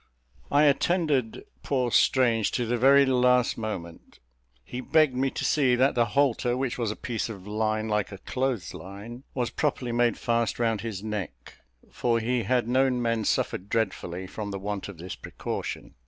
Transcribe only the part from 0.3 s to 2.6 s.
I attended poor Strange